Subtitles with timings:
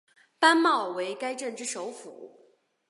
[0.39, 2.55] 班茂为该镇之首府。